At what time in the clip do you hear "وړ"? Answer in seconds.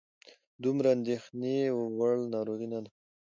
1.97-2.15